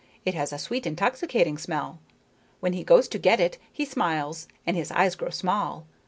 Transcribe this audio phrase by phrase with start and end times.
[0.25, 1.99] It has a sweet, intoxicating smell.
[2.59, 5.85] When he goes to get it he smiles, and his eyes grow small.